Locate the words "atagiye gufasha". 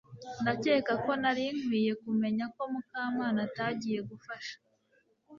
3.47-4.55